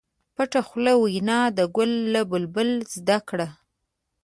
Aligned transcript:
پټه 0.35 0.61
خوله 0.67 0.93
وینا 1.03 1.39
د 1.57 1.59
ګل 1.75 1.91
له 2.13 2.21
بلبل 2.31 2.69
زده 2.95 3.17
کړه. 3.29 3.47